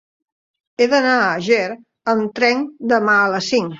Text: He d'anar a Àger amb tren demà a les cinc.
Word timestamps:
He 0.83 0.87
d'anar 0.93 1.11
a 1.17 1.27
Àger 1.27 1.61
amb 2.15 2.33
tren 2.41 2.65
demà 2.95 3.19
a 3.27 3.33
les 3.35 3.53
cinc. 3.55 3.69